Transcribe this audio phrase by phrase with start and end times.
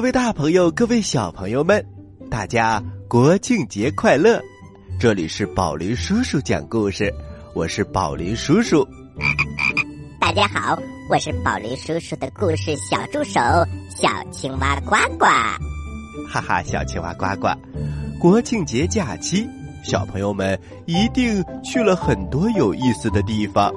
[0.00, 1.84] 各位大朋友，各位小朋友们，
[2.30, 4.40] 大家国庆节快乐！
[4.98, 7.12] 这里是宝林叔叔讲故事，
[7.54, 8.82] 我是宝林叔叔。
[10.18, 10.74] 大家好，
[11.10, 13.38] 我是宝林叔叔的故事小助手
[13.94, 15.26] 小青蛙呱呱。
[16.32, 17.48] 哈哈，小青蛙呱呱，
[18.18, 19.46] 国庆节假期，
[19.82, 23.70] 小朋友们一定去了很多有意思的地方。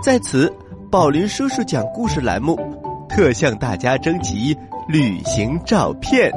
[0.00, 0.54] 在此，
[0.88, 2.56] 宝林叔叔讲故事栏目
[3.08, 4.56] 特向大家征集
[4.88, 6.30] 旅行照片。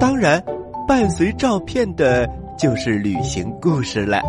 [0.00, 0.42] 当然，
[0.86, 4.20] 伴随照片的就是旅行故事了。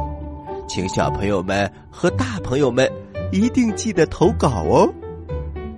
[0.67, 2.89] 请小朋友们和大朋友们
[3.31, 4.87] 一定记得投稿哦。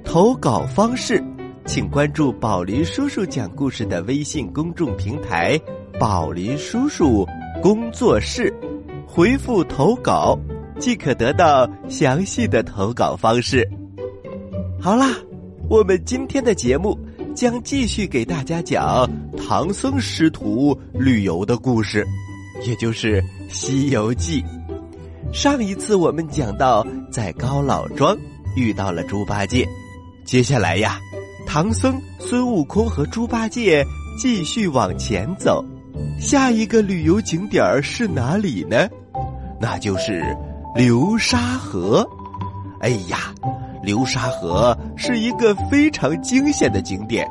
[0.04, 1.24] 投稿方式，
[1.66, 5.60] 请关注宝林叔叔讲故事的微信公众平台
[5.98, 7.26] “宝林叔叔
[7.62, 8.54] 工作室”，
[9.08, 10.38] 回复投稿。
[10.80, 13.70] 即可得到详细的投稿方式。
[14.80, 15.16] 好啦，
[15.70, 16.98] 我们今天的节目
[17.34, 22.06] 将继续给大家讲唐僧师徒旅游的故事，
[22.66, 24.42] 也就是《西游记》。
[25.34, 28.18] 上一次我们讲到，在高老庄
[28.56, 29.68] 遇到了猪八戒，
[30.26, 31.00] 接下来呀，
[31.46, 33.84] 唐僧、孙悟空和猪八戒
[34.18, 35.64] 继续往前走，
[36.20, 38.88] 下一个旅游景点儿是哪里呢？
[39.60, 40.24] 那就是。
[40.74, 42.10] 流沙河，
[42.80, 43.36] 哎呀，
[43.82, 47.28] 流沙河是一个非常惊险的景点，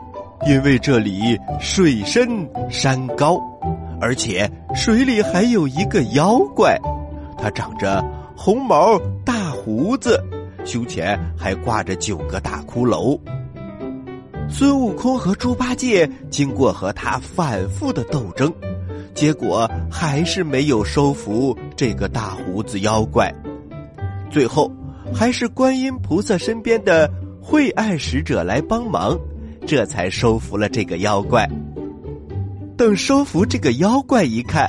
[0.46, 2.28] 因为这里水深
[2.68, 3.40] 山高，
[4.00, 6.78] 而且水里还有一个妖怪，
[7.38, 8.04] 它长着
[8.36, 10.22] 红毛大胡子，
[10.64, 13.18] 胸前还挂着九个大骷髅。
[14.48, 18.52] 孙悟空和猪八戒经过和他反复的斗争。
[19.12, 23.32] 结果还是没有收服这个大胡子妖怪，
[24.30, 24.70] 最后
[25.14, 27.10] 还是观音菩萨身边的
[27.40, 29.18] 惠爱使者来帮忙，
[29.66, 31.48] 这才收服了这个妖怪。
[32.76, 34.68] 等收服这个妖怪一看，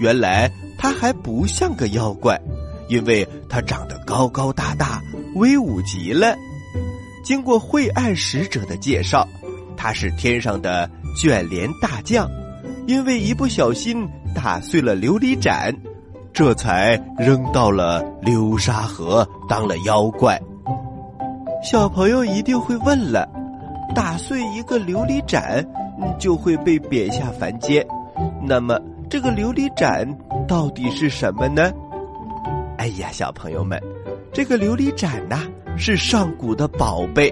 [0.00, 2.40] 原来他还不像个妖怪，
[2.88, 5.02] 因为他长得高高大大，
[5.34, 6.34] 威武极了。
[7.22, 9.28] 经过惠爱使者的介绍，
[9.76, 12.28] 他是天上的卷帘大将。
[12.86, 15.72] 因为一不小心打碎了琉璃盏，
[16.40, 20.40] 这才扔到了流沙河当了妖怪。
[21.62, 23.28] 小朋友一定会问了：
[23.94, 25.62] 打碎一个琉璃盏，
[26.18, 27.86] 就会被贬下凡间。
[28.42, 28.80] 那么
[29.10, 30.08] 这个琉璃盏
[30.48, 31.70] 到底是什么呢？
[32.78, 33.78] 哎呀，小朋友们，
[34.32, 35.46] 这个琉璃盏呐
[35.76, 37.30] 是上古的宝贝，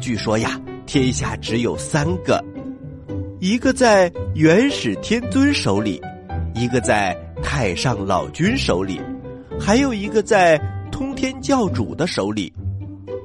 [0.00, 0.50] 据说呀，
[0.86, 2.40] 天下只有三个。
[3.40, 6.00] 一个在元始天尊手里，
[6.54, 9.00] 一个在太上老君手里，
[9.58, 10.60] 还有一个在
[10.90, 12.52] 通天教主的手里。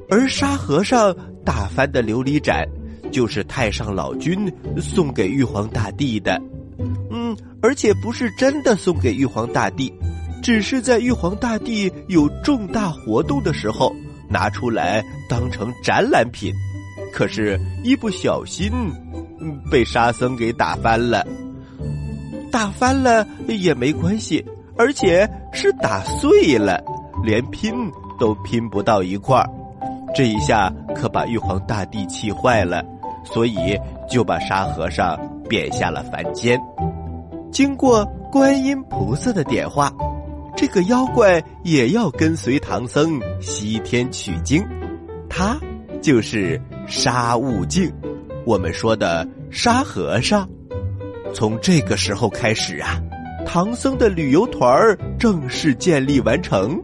[0.09, 2.67] 而沙和尚打翻的琉璃盏，
[3.11, 6.41] 就是太上老君送给玉皇大帝的。
[7.09, 9.91] 嗯，而且不是真的送给玉皇大帝，
[10.43, 13.95] 只是在玉皇大帝有重大活动的时候
[14.29, 16.53] 拿出来当成展览品。
[17.13, 18.71] 可是，一不小心。
[19.43, 21.25] 嗯被沙僧给打翻了，
[22.51, 24.45] 打翻了也没关系，
[24.77, 26.83] 而且是打碎了，
[27.23, 27.73] 连拼
[28.19, 29.49] 都拼不到一块儿。
[30.13, 32.83] 这一下可把玉皇大帝气坏了，
[33.23, 35.17] 所以就把沙和尚
[35.47, 36.59] 贬下了凡间。
[37.49, 39.91] 经过观音菩萨的点化，
[40.55, 44.61] 这个妖怪也要跟随唐僧西天取经，
[45.29, 45.57] 他
[46.01, 47.91] 就是沙悟净。
[48.45, 50.47] 我们说的沙和尚，
[51.33, 53.01] 从这个时候开始啊，
[53.45, 56.79] 唐僧的旅游团儿正式建立完成，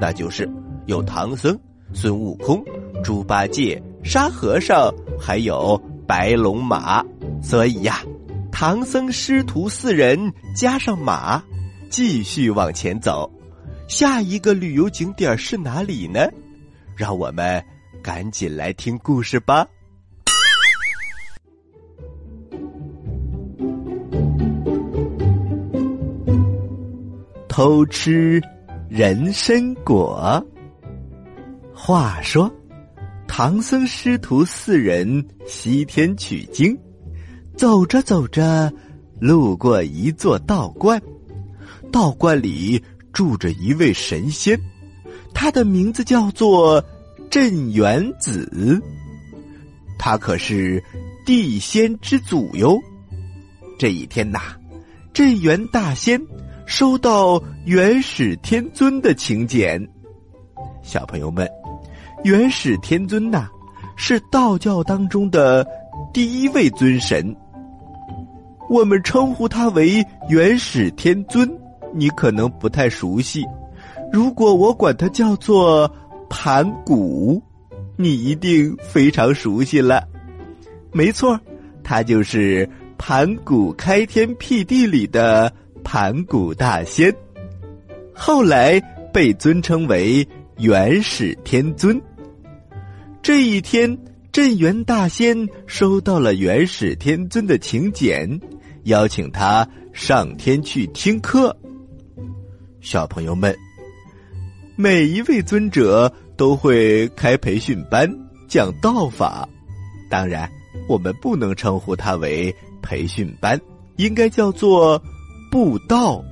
[0.00, 0.48] 那就是
[0.86, 1.58] 有唐僧、
[1.92, 2.62] 孙悟空、
[3.02, 7.04] 猪八戒、沙和尚，还有白龙马。
[7.42, 8.02] 所以呀，
[8.50, 11.42] 唐僧师徒四人加上马，
[11.88, 13.30] 继续往前走。
[13.88, 16.20] 下一个旅游景点是哪里呢？
[16.96, 17.62] 让我们
[18.02, 19.66] 赶紧来听故事吧。
[27.52, 28.40] 偷吃
[28.88, 30.42] 人参果。
[31.74, 32.50] 话说，
[33.28, 36.74] 唐僧师徒四人西天取经，
[37.54, 38.72] 走着走着，
[39.20, 40.98] 路过一座道观，
[41.92, 42.82] 道观里
[43.12, 44.58] 住着一位神仙，
[45.34, 46.82] 他的名字叫做
[47.30, 48.80] 镇元子，
[49.98, 50.82] 他可是
[51.26, 52.80] 地仙之祖哟。
[53.78, 54.40] 这一天呐，
[55.12, 56.18] 镇元大仙。
[56.74, 59.86] 收到元始天尊的请柬，
[60.82, 61.46] 小朋友们，
[62.24, 63.46] 元始天尊呐，
[63.94, 65.68] 是道教当中的
[66.14, 67.36] 第一位尊神。
[68.70, 71.46] 我们称呼他为元始天尊，
[71.92, 73.44] 你可能不太熟悉。
[74.10, 75.94] 如果我管他叫做
[76.30, 77.42] 盘古，
[77.98, 80.02] 你一定非常熟悉了。
[80.90, 81.38] 没错，
[81.84, 82.66] 他就是
[82.96, 87.14] 盘古开天辟地里的盘古大仙，
[88.14, 88.80] 后来
[89.12, 90.26] 被尊称为
[90.58, 92.00] 元始天尊。
[93.22, 93.96] 这一天，
[94.32, 98.40] 镇元大仙收到了元始天尊的请柬，
[98.84, 101.56] 邀请他上天去听课。
[102.80, 103.54] 小朋友们，
[104.76, 108.10] 每一位尊者都会开培训班
[108.48, 109.48] 讲道法，
[110.10, 110.50] 当然。
[110.88, 113.60] 我们不能称呼他为培训班，
[113.96, 115.00] 应该叫做
[115.52, 116.24] 布道。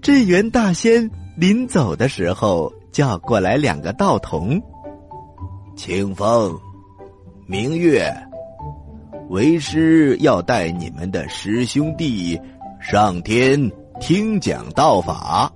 [0.00, 4.62] 镇元大仙临走的时候，叫过来两个道童：
[5.74, 6.56] 清风、
[7.48, 8.14] 明月，
[9.28, 12.40] 为师要带你们的师兄弟
[12.80, 13.68] 上天
[13.98, 15.52] 听讲道法。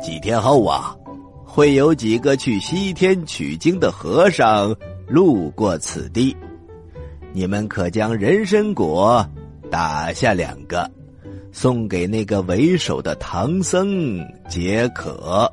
[0.00, 0.96] 几天后啊，
[1.44, 4.72] 会有几个去西天取经的和尚
[5.08, 6.36] 路过此地。
[7.32, 9.28] 你们可将人参果
[9.72, 10.88] 打下两个，
[11.54, 14.18] 送给那个为首的唐僧
[14.48, 15.48] 解渴。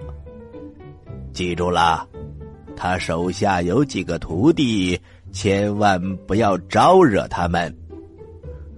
[1.32, 2.08] 记住了，
[2.76, 5.00] 他手下有几个徒弟，
[5.32, 7.74] 千万不要招惹他们。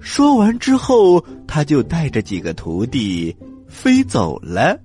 [0.02, 3.34] 说完之后，他就带着几个徒弟
[3.70, 4.78] 飞走了。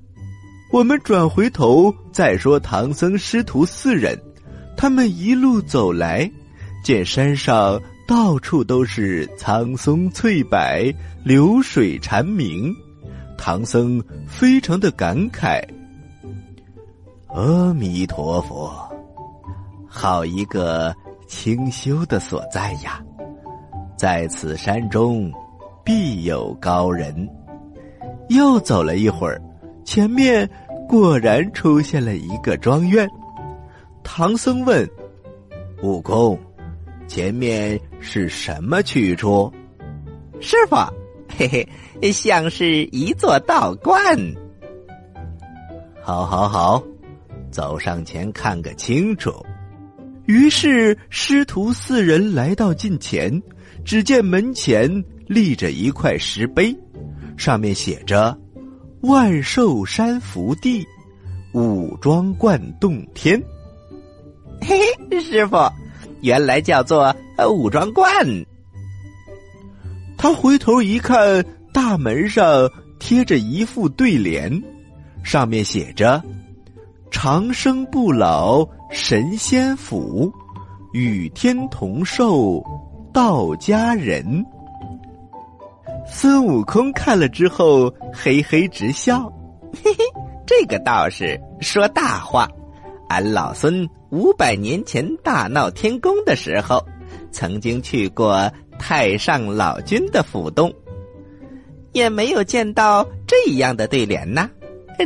[0.73, 4.17] 我们转回头再说唐僧师徒四人，
[4.77, 6.31] 他们一路走来，
[6.85, 7.83] 见山上。
[8.09, 10.59] 到处都是苍松翠柏，
[11.23, 12.75] 流水蝉鸣。
[13.37, 15.63] 唐僧非常的感慨
[17.29, 18.73] ：“阿弥陀佛，
[19.87, 20.97] 好一个
[21.27, 22.99] 清修的所在呀！
[23.95, 25.31] 在此山中，
[25.85, 27.29] 必有高人。”
[28.31, 29.39] 又走了一会儿，
[29.85, 30.49] 前面
[30.89, 33.07] 果然出现了一个庄院。
[34.03, 34.89] 唐僧问
[35.85, 36.39] ：“悟空。”
[37.07, 39.53] 前面是什么去处？
[40.41, 40.77] 师傅，
[41.37, 41.67] 嘿
[42.01, 44.17] 嘿，像是一座道观。
[46.03, 46.83] 好，好，好，
[47.51, 49.45] 走上前看个清楚。
[50.27, 53.43] 于是师徒四人来到近前，
[53.85, 56.75] 只见门前立着一块石碑，
[57.37, 58.37] 上面写着
[59.03, 60.87] “万寿山福地，
[61.53, 63.43] 武装观洞天”。
[64.63, 64.79] 嘿
[65.11, 65.57] 嘿，师傅。
[66.21, 67.15] 原来叫做
[67.47, 68.09] 武装观。
[70.17, 72.69] 他回头一看，大门上
[72.99, 74.63] 贴着一副对联，
[75.23, 76.23] 上面写着
[77.11, 80.33] ：“长生不老神仙府，
[80.93, 82.61] 与天同寿
[83.13, 84.45] 道家人。”
[86.11, 89.31] 孙悟空看了之后，嘿嘿直笑
[89.85, 90.05] ：“嘿嘿，
[90.47, 92.49] 这个道士说大话。”
[93.09, 96.85] 俺老孙五百年前大闹天宫的时候，
[97.39, 100.75] 曾经去过太上老君的府洞，
[101.93, 104.51] 也没有见到这样的对联呐。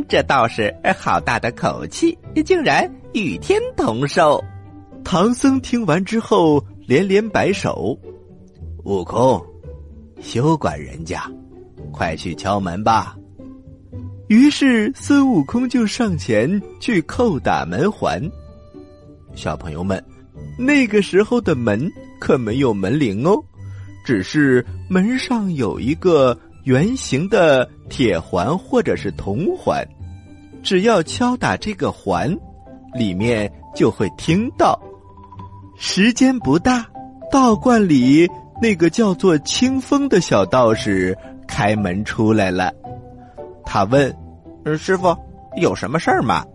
[0.09, 4.43] 这倒是好大的口气，竟然与天同寿。
[5.05, 7.95] 唐僧听完之后连连摆手
[8.85, 9.39] ：“悟空，
[10.23, 11.31] 休管人家，
[11.93, 13.15] 快去敲门吧。”
[14.29, 18.23] 于是孙悟空就上前去叩打门环。
[19.35, 20.03] 小朋友们，
[20.57, 23.43] 那个时候的门可没有门铃哦，
[24.05, 29.85] 只是门上有一个圆形的铁环或者是铜环，
[30.63, 32.33] 只要敲打这个环，
[32.95, 34.81] 里面就会听到。
[35.77, 36.87] 时间不大，
[37.29, 42.73] 道观里那个叫做清风的小道士开门出来了，
[43.65, 44.17] 他问。
[44.79, 45.13] 师傅，
[45.61, 46.47] 有什么事儿吗？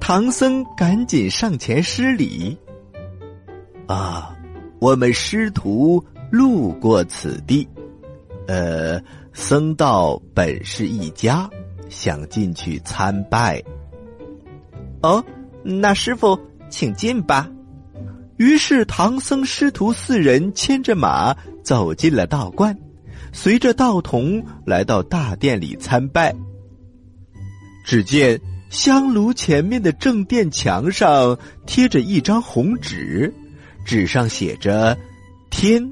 [0.00, 2.58] 唐僧赶紧上前施礼。
[3.86, 4.36] 啊，
[4.82, 7.68] 我们师徒路过此地，
[8.48, 9.00] 呃，
[9.32, 11.48] 僧道本是一家，
[11.88, 13.62] 想进去参拜。
[15.00, 15.24] 哦，
[15.62, 16.36] 那师傅
[16.68, 17.48] 请进吧。
[18.38, 22.76] 于是唐僧师徒四人牵着马走进了道观，
[23.32, 26.34] 随着道童来到大殿里参拜。
[27.86, 33.32] 只见香炉前面的正殿墙上贴着一张红纸，
[33.84, 34.96] 纸上写着
[35.50, 35.82] “天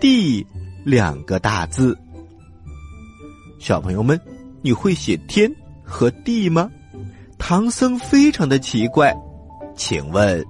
[0.00, 0.46] 地”
[0.84, 1.96] 两个大字。
[3.58, 4.20] 小朋友们，
[4.62, 5.50] 你会写“天”
[5.82, 6.70] 和“地”吗？
[7.38, 9.14] 唐僧非常的奇怪，
[9.76, 10.42] 请问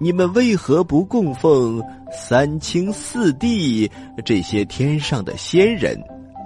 [0.00, 3.88] 你们为何不供奉三清四帝
[4.24, 5.96] 这些天上的仙人，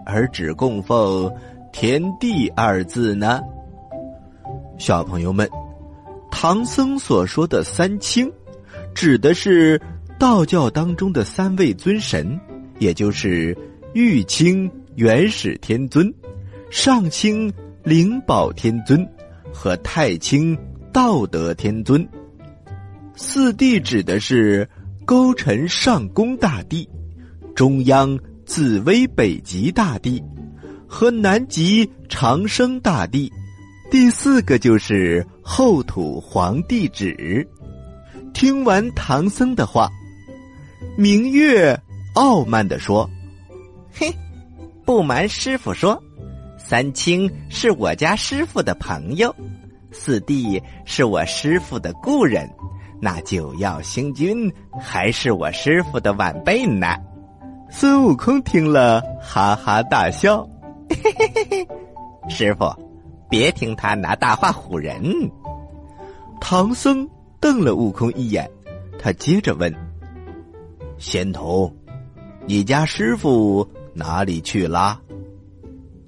[0.05, 1.33] 而只供奉
[1.73, 3.41] 天地二字呢？
[4.79, 5.49] 小朋友们，
[6.31, 8.31] 唐僧所说的三清，
[8.97, 9.79] 指的是
[10.19, 12.41] 道教当中的三位尊神，
[12.79, 13.55] 也就是
[13.93, 16.11] 玉清元始天尊、
[16.71, 17.53] 上清
[17.85, 19.07] 灵宝天尊
[19.53, 20.57] 和太清
[20.95, 22.09] 道德天尊。
[23.15, 24.67] 四帝指的是
[25.05, 26.89] 勾陈上宫大帝、
[27.55, 30.25] 中央紫薇北极大帝
[30.89, 33.31] 和南极长生大帝。
[33.91, 37.47] 第四个就是后土皇帝旨。
[38.37, 39.89] 听完唐僧的话，
[40.95, 41.75] 明月
[42.15, 43.09] 傲慢的说
[43.91, 44.15] ：“嘿，
[44.85, 45.99] 不瞒师傅说，
[46.59, 49.35] 三清是我家师傅的朋友，
[49.91, 52.47] 四弟是我师傅的故人，
[53.01, 56.95] 那九曜星君还是我师傅的晚辈呢。”
[57.73, 60.47] 孙悟空听了，哈哈大笑
[60.93, 61.69] ：“嘿嘿嘿嘿，
[62.29, 62.67] 师傅。”
[63.31, 65.03] 别听他拿大话唬人。
[66.39, 67.09] 唐僧
[67.47, 68.51] 瞪了悟空一眼，
[68.99, 69.73] 他接着问
[70.99, 71.73] ：“仙童，
[72.45, 75.01] 你家师傅哪里去了？”“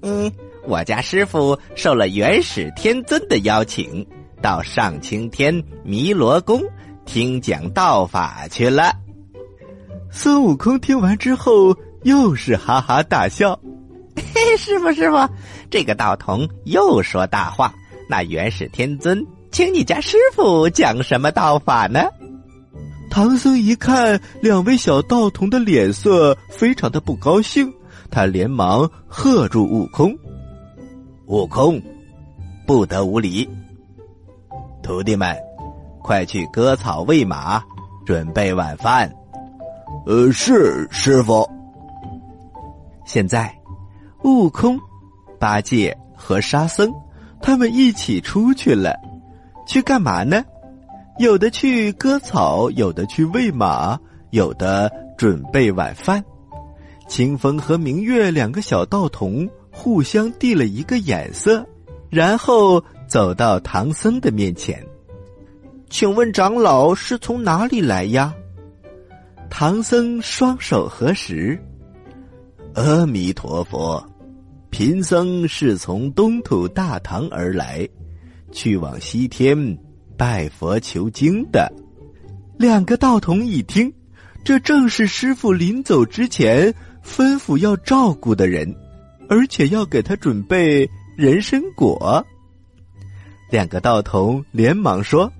[0.03, 0.29] 嗯，
[0.67, 4.05] 我家师傅受了元始天尊的邀请，
[4.41, 6.61] 到上青天弥罗宫
[7.05, 8.93] 听讲道法去了。”
[10.11, 13.57] 孙悟空听完之后，又是哈哈大笑。
[14.35, 15.17] 嘿，师傅，师傅，
[15.69, 17.73] 这个道童又说大话。
[18.09, 22.01] 那元始天尊请你家师傅讲什么道法呢？
[23.09, 27.71] 唐僧一看两位小道童的脸色，非常的不高兴，
[28.11, 30.15] 他连忙喝住悟空
[31.27, 31.81] ：“悟空，
[32.67, 33.49] 不得无礼！
[34.83, 35.35] 徒弟们，
[36.01, 37.61] 快去割草喂马，
[38.05, 39.11] 准备晚饭。
[40.05, 41.47] ”“呃，是师傅。”
[43.05, 43.53] 现在。
[44.23, 44.77] 悟空、
[45.39, 46.93] 八戒和沙僧，
[47.41, 48.93] 他们一起出去了，
[49.69, 50.43] 去干嘛呢？
[51.19, 53.99] 有的去割草，有的去喂马，
[54.31, 56.25] 有的准备晚饭。
[57.07, 61.63] 清风和明月两个小道童互相递了一个眼色，
[62.09, 64.83] 然后走到唐僧的面前，
[65.87, 68.33] 请问长老是从哪里来呀？
[69.51, 71.55] 唐僧双手合十。
[72.73, 74.03] 阿弥陀佛，
[74.71, 77.87] 贫僧是从东土大唐而来，
[78.51, 79.77] 去往西天
[80.17, 81.71] 拜佛求经的。
[82.57, 83.91] 两个道童一听，
[84.43, 88.75] 这正是师傅临走之前吩咐要照顾的人，
[89.29, 92.25] 而且要给他准备人参果。
[93.49, 95.31] 两个道童连忙说：“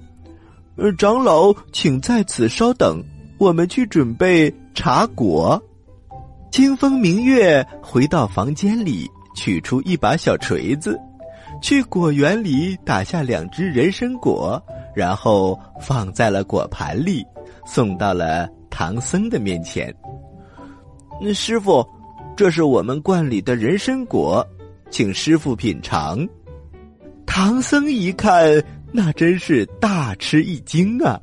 [0.77, 3.03] 呃，长老，请在此稍等，
[3.37, 5.61] 我们去准备茶果。”
[6.51, 10.99] 清风明月回到房间里，取出一把小锤子，
[11.61, 14.61] 去果园里打下两只人参果，
[14.95, 17.25] 然后放在了果盘里，
[17.65, 19.93] 送到了唐僧的面前。
[21.33, 21.85] 师傅，
[22.35, 24.45] 这是我们罐里的人参果，
[24.89, 26.27] 请师傅品尝。
[27.25, 31.19] 唐僧一看，那真是大吃一惊啊！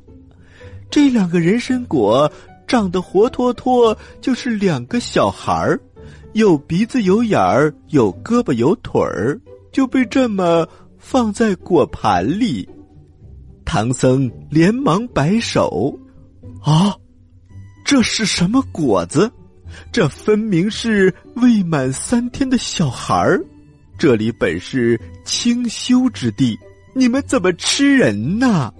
[0.89, 2.31] 这两个人参果。
[2.67, 5.79] 长得活脱脱就是两个小孩儿，
[6.33, 9.39] 有鼻子有眼儿，有胳膊有腿儿，
[9.77, 10.67] 就被这么
[10.97, 12.67] 放在果盘里。
[13.63, 15.95] 唐僧连忙摆手
[16.65, 16.95] ：“啊，
[17.85, 19.31] 这是什么果子？
[19.91, 23.39] 这分明是未满三天的小孩儿！
[23.99, 26.57] 这里本是清修之地，
[26.95, 28.73] 你们怎么吃人呢？”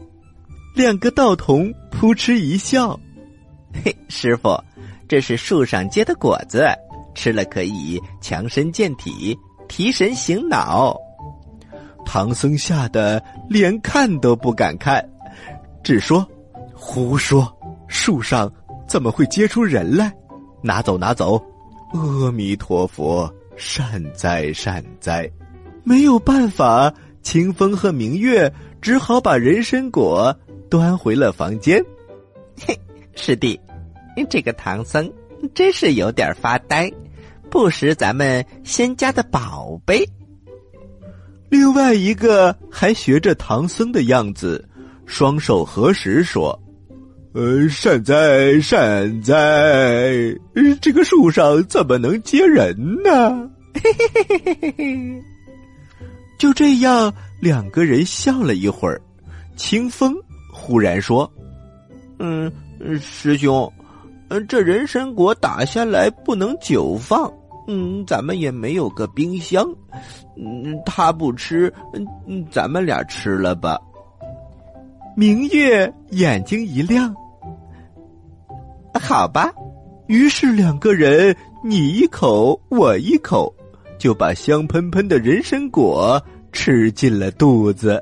[0.74, 3.00] 两个道童扑哧一笑。
[3.86, 4.60] 嘿，师傅，
[5.08, 6.66] 这是树上结的果子，
[7.14, 9.38] 吃了可以强身健体、
[9.68, 10.96] 提神醒脑。
[12.06, 15.08] 唐僧吓得连看都不敢看，
[15.84, 16.26] 只说
[16.74, 17.52] ：“胡说！
[17.88, 18.52] 树上
[18.88, 20.14] 怎么会结出人来？
[20.62, 21.42] 拿走，拿走！
[21.94, 25.30] 阿弥陀佛，善哉善哉！”
[25.84, 30.36] 没有办法，清风和明月只好把人参果
[30.70, 31.84] 端回了房间。
[32.66, 32.78] 嘿。
[33.16, 33.60] 师弟，
[34.30, 35.12] 这个唐僧
[35.56, 36.92] 真是有点发呆，
[37.50, 40.08] 不识咱们仙家的宝贝。
[41.50, 44.68] 另外一个还学着唐僧的样子，
[45.06, 46.58] 双手合十说
[47.34, 49.34] ：“呃，善哉善哉，
[50.82, 55.24] 这个树上怎么能接人呢？”嘿嘿嘿嘿嘿嘿。
[56.38, 59.02] 就这样，两个人笑了一会儿。
[59.56, 60.16] 清风
[60.52, 61.32] 忽然说。
[62.20, 62.52] 嗯，
[63.00, 63.72] 师兄，
[64.48, 67.32] 这人参果打下来不能久放，
[67.68, 69.64] 嗯，咱们也没有个冰箱，
[70.38, 71.72] 嗯，他不吃，
[72.26, 73.78] 嗯，咱们俩吃了吧。
[75.16, 77.14] 明月眼睛一亮，
[78.94, 79.52] 好吧。
[80.08, 83.54] 于是两个人你一口我一口，
[83.98, 88.02] 就把香喷喷的人参果吃进了肚子。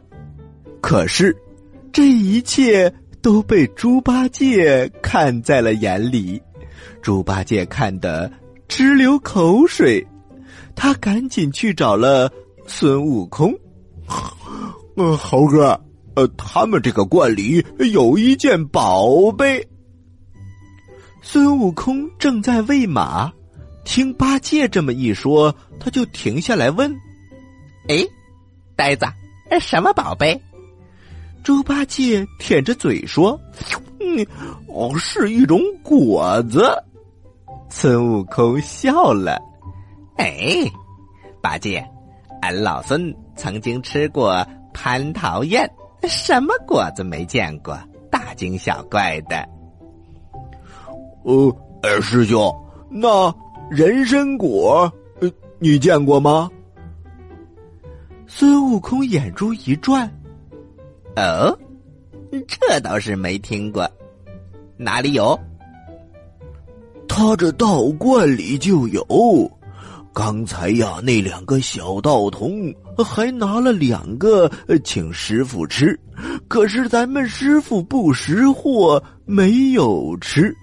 [0.82, 1.36] 可是，
[1.92, 6.40] 这一切都被猪八戒看在了眼里。
[7.02, 8.32] 猪八戒看得
[8.68, 10.06] 直流口水，
[10.76, 12.32] 他赶紧去找了
[12.66, 13.54] 孙悟空。
[14.96, 15.80] 呃，猴哥，
[16.16, 19.66] 呃，他们这个罐里有一件宝贝。
[21.22, 23.32] 孙悟空正在喂马，
[23.84, 26.96] 听八戒这么一说，他就停下来问
[27.90, 28.06] ：“哎，
[28.76, 29.06] 呆子，
[29.60, 30.40] 什么宝贝？”
[31.44, 33.40] 猪八戒舔着嘴说
[34.00, 34.26] ：“嗯，
[34.68, 36.64] 哦，是一种果子。”
[37.78, 39.38] 孙悟空笑了
[40.16, 40.64] ：“哎，
[41.42, 41.86] 八戒，
[42.42, 44.34] 俺老孙曾经吃过
[44.74, 45.70] 蟠桃宴，
[46.04, 47.78] 什么果子没见过？
[48.10, 49.46] 大惊小怪的。”
[51.26, 52.50] 呃，哎，师兄，
[52.90, 53.36] 那
[53.70, 56.50] 人参果，呃，你见过吗？
[58.26, 60.10] 孙悟空眼珠一转，
[61.18, 61.54] 哦，
[62.48, 63.86] 这倒是没听过，
[64.78, 65.38] 哪里有？
[67.18, 69.50] 他这道观里就有。
[70.14, 74.52] 刚才呀，那两个小道童还拿了两个
[74.84, 75.98] 请师傅吃，
[76.50, 80.54] 可是咱们师傅不识货，没有吃。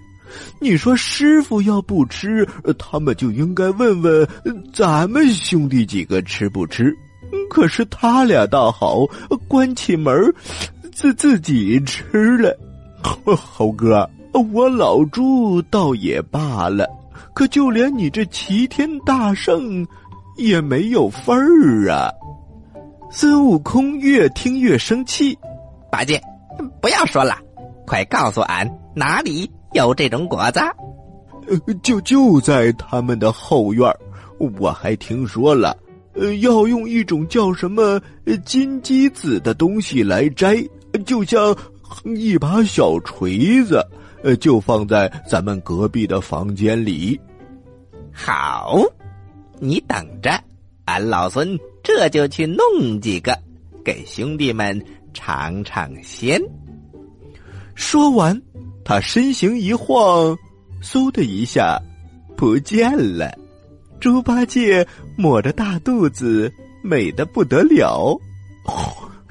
[0.61, 4.27] 你说师傅要不吃，他们就应该问问
[4.71, 6.95] 咱们兄弟几个吃不吃。
[7.49, 9.07] 可是他俩倒好，
[9.47, 10.13] 关起门
[10.93, 12.55] 自自己吃了。
[13.25, 14.07] 猴哥，
[14.39, 16.87] 我老猪倒也罢了，
[17.33, 19.85] 可就连你这齐天大圣
[20.37, 22.09] 也没有份儿啊！
[23.11, 25.37] 孙悟空越听越生气，
[25.91, 26.19] 八戒，
[26.81, 27.37] 不要说了，
[27.85, 29.49] 快告诉俺哪里。
[29.73, 30.59] 有这种果子，
[31.81, 33.91] 就就在他们的后院
[34.59, 35.75] 我还听说了，
[36.41, 37.99] 要用一种叫什么
[38.45, 40.63] 金鸡子的东西来摘，
[41.07, 41.55] 就像
[42.15, 43.83] 一把小锤子，
[44.23, 47.19] 呃，就放在咱们隔壁的房间里。
[48.11, 48.81] 好，
[49.59, 50.31] 你等着，
[50.85, 53.37] 俺老孙这就去弄几个，
[53.83, 54.83] 给兄弟们
[55.13, 56.41] 尝尝鲜。
[57.75, 58.41] 说完。
[58.85, 60.37] 他身形一晃，
[60.81, 61.81] 嗖的一下，
[62.35, 63.33] 不见了。
[63.97, 68.19] 猪八戒抹着大肚子，美的不得了。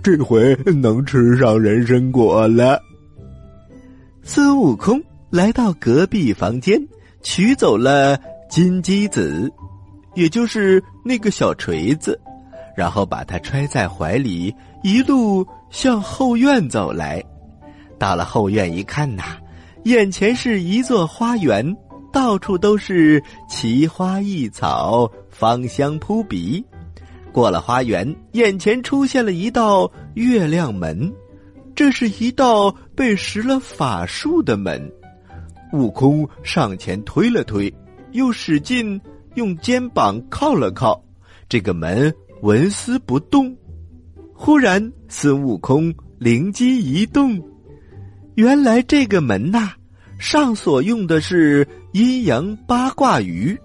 [0.02, 2.81] 这回能吃上人参果了。
[4.24, 6.80] 孙悟空来到隔壁房间，
[7.22, 8.16] 取走了
[8.48, 9.52] 金鸡子，
[10.14, 12.18] 也就是那个小锤子，
[12.76, 14.54] 然后把它揣在怀里，
[14.85, 17.22] 一路向后院走来。
[17.98, 19.37] 到了后院一看呐。
[19.85, 21.76] 眼前是一座花园，
[22.12, 26.64] 到处都是奇花异草，芳香扑鼻。
[27.32, 31.12] 过了花园，眼前出现了一道月亮门，
[31.74, 34.90] 这是一道被施了法术的门。
[35.72, 37.72] 悟空上前推了推，
[38.12, 39.00] 又使劲
[39.35, 41.02] 用肩膀靠了靠，
[41.48, 43.56] 这个门纹丝不动。
[44.35, 47.40] 忽然，孙悟空灵机一动。
[48.35, 49.72] 原来这个门呐，
[50.18, 53.56] 上所用的是阴阳八卦鱼，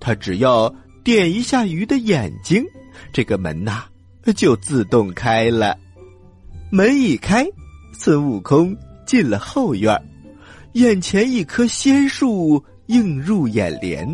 [0.00, 2.64] 他只要点一下鱼的眼睛，
[3.12, 3.84] 这个门呐
[4.34, 5.76] 就自动开了。
[6.74, 7.46] 门一开，
[7.92, 9.96] 孙悟空进了后院，
[10.72, 14.04] 眼前一棵仙树映入眼帘，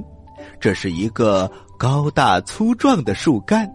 [0.60, 3.66] 这是一个高大粗壮的树干，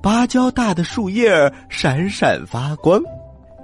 [0.00, 3.02] 芭蕉大的树叶闪闪发光。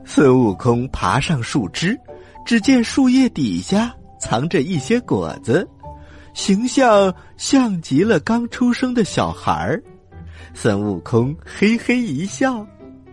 [0.05, 1.97] 孙悟空爬上树枝，
[2.45, 5.65] 只见树叶底下藏着一些果子，
[6.35, 9.81] 形象像极了刚出生的小孩儿。
[10.55, 12.67] 孙悟空嘿嘿一笑，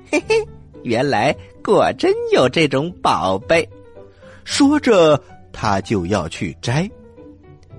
[0.10, 0.44] 嘿嘿，
[0.84, 3.68] 原来果真有这种宝贝。
[4.44, 6.90] 说着，他就要去摘。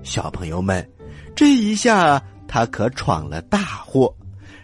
[0.03, 0.87] 小朋友们，
[1.35, 4.13] 这一下他可闯了大祸。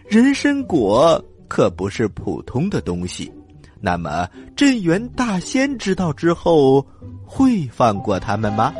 [0.06, 3.32] 人参果可不是普通的东西。
[3.80, 6.86] 那么，镇元大仙知道之后，
[7.24, 8.72] 会放过他们吗？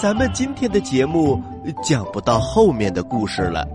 [0.00, 1.38] 咱们今天的节目
[1.84, 3.68] 讲不到后面的故事了，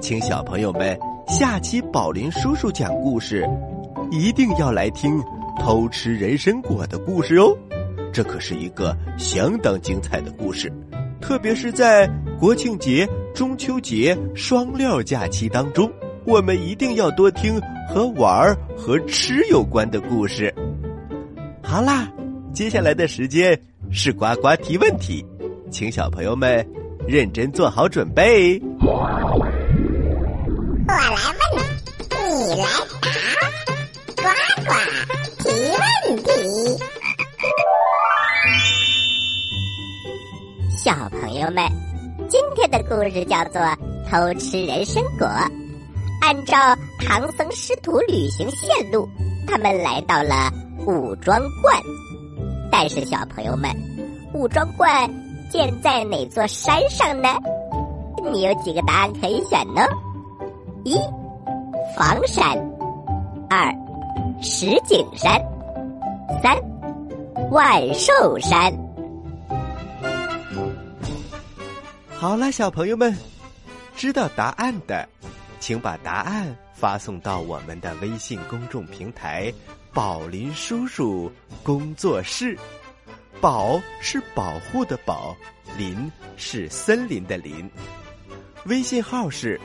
[0.00, 3.46] 请小朋友们下期宝林叔叔讲故事，
[4.10, 5.22] 一定要来听
[5.60, 7.54] 偷吃人参果的故事哦。
[8.10, 10.72] 这可是一个相当精彩的故事，
[11.20, 12.08] 特别是在
[12.40, 15.92] 国庆节、中秋节双料假期当中，
[16.24, 20.54] 我们一定要多听和玩儿和吃有关的故事。
[21.62, 22.10] 好啦，
[22.54, 23.60] 接下来的时间
[23.90, 25.22] 是呱呱提问题，
[25.70, 26.66] 请小朋友们
[27.06, 28.60] 认真做好准备。
[28.80, 29.08] 我
[30.86, 31.10] 来
[31.52, 31.62] 问，
[32.10, 32.66] 你来
[33.02, 33.08] 答，
[34.16, 34.22] 呱
[34.64, 34.70] 呱
[35.42, 35.84] 提问
[36.22, 36.28] 题。
[40.70, 41.68] 小朋友们，
[42.28, 43.60] 今天的故事叫做
[44.08, 45.26] 《偷吃人参果》。
[46.22, 46.56] 按照
[46.98, 49.08] 唐僧师徒旅行线路，
[49.46, 50.50] 他们来到了
[50.86, 51.82] 武装观。
[52.70, 53.70] 但是，小朋友们，
[54.32, 55.08] 武装观
[55.50, 57.28] 建在哪座山上呢？
[58.32, 59.82] 你有几个答案可以选呢？
[60.84, 60.96] 一、
[61.96, 62.56] 房山；
[63.48, 63.72] 二、
[64.42, 65.40] 石景山；
[66.42, 66.56] 三、
[67.50, 68.72] 万寿山。
[72.18, 73.16] 好了，小朋友们，
[73.94, 75.08] 知道答案的，
[75.60, 79.52] 请把答案发送到我们的微信公众平台
[79.94, 81.30] “宝林叔叔
[81.62, 82.58] 工作室”。
[83.40, 85.36] 宝是保护的宝，
[85.76, 87.70] 林是森林的林。
[88.64, 89.60] 微信号是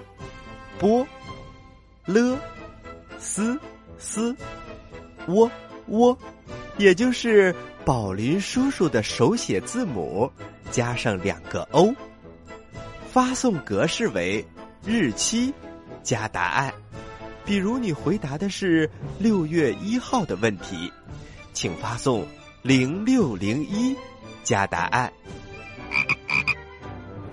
[0.77, 1.05] 波
[2.05, 2.39] 了
[3.17, 3.59] 斯
[3.97, 4.35] 斯
[5.27, 5.49] 窝
[5.87, 6.17] 窝，
[6.77, 7.55] 也就是
[7.85, 10.31] 宝林叔叔的手写字母
[10.69, 11.93] 加上两个 O。
[13.11, 14.45] 发送格式为
[14.85, 15.53] 日期
[16.03, 16.73] 加答案，
[17.43, 20.91] 比如你回答的是六月一号的问题，
[21.53, 22.25] 请发送
[22.63, 23.95] 零六零一
[24.43, 25.11] 加答案。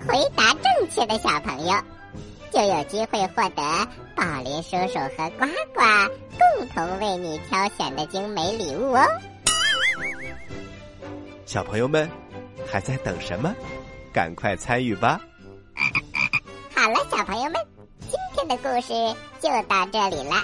[0.07, 1.73] 回答正确的小朋友
[2.51, 3.61] 就有机会获得
[4.15, 5.81] 宝林叔叔和呱呱
[6.39, 9.05] 共同为你挑选的精美礼物哦。
[11.45, 12.09] 小朋友们
[12.67, 13.53] 还在等什么？
[14.11, 15.21] 赶快参与吧！
[16.75, 17.53] 好了，小朋友们，
[17.99, 20.43] 今天的故事就到这里了。